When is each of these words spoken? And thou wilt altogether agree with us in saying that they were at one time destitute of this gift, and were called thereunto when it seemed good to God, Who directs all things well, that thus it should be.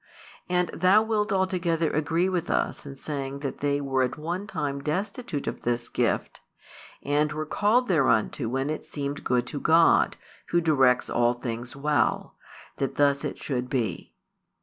And 0.49 0.69
thou 0.69 1.03
wilt 1.03 1.31
altogether 1.31 1.91
agree 1.91 2.27
with 2.27 2.49
us 2.49 2.87
in 2.87 2.95
saying 2.95 3.41
that 3.41 3.59
they 3.59 3.79
were 3.79 4.01
at 4.01 4.17
one 4.17 4.47
time 4.47 4.81
destitute 4.81 5.45
of 5.45 5.61
this 5.61 5.89
gift, 5.89 6.41
and 7.03 7.31
were 7.31 7.45
called 7.45 7.87
thereunto 7.87 8.47
when 8.47 8.71
it 8.71 8.83
seemed 8.83 9.23
good 9.23 9.45
to 9.45 9.59
God, 9.59 10.17
Who 10.47 10.59
directs 10.59 11.07
all 11.07 11.35
things 11.35 11.75
well, 11.75 12.35
that 12.77 12.95
thus 12.95 13.23
it 13.23 13.37
should 13.37 13.69
be. 13.69 14.15